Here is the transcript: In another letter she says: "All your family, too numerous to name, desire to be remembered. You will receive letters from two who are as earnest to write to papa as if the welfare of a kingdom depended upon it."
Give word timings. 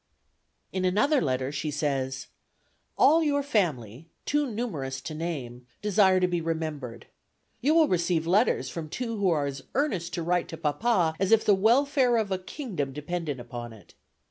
In 0.73 0.83
another 0.83 1.21
letter 1.21 1.51
she 1.51 1.69
says: 1.69 2.25
"All 2.97 3.21
your 3.21 3.43
family, 3.43 4.09
too 4.25 4.49
numerous 4.49 4.99
to 5.01 5.13
name, 5.13 5.67
desire 5.83 6.19
to 6.19 6.27
be 6.27 6.41
remembered. 6.41 7.05
You 7.61 7.75
will 7.75 7.87
receive 7.87 8.25
letters 8.25 8.67
from 8.67 8.89
two 8.89 9.17
who 9.17 9.29
are 9.29 9.45
as 9.45 9.61
earnest 9.75 10.15
to 10.15 10.23
write 10.23 10.47
to 10.47 10.57
papa 10.57 11.13
as 11.19 11.31
if 11.31 11.45
the 11.45 11.53
welfare 11.53 12.17
of 12.17 12.31
a 12.31 12.39
kingdom 12.39 12.93
depended 12.93 13.39
upon 13.39 13.73
it." 13.73 13.93